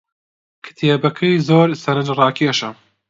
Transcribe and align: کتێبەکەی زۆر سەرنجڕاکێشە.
کتێبەکەی 0.65 1.35
زۆر 1.47 1.69
سەرنجڕاکێشە. 1.83 2.69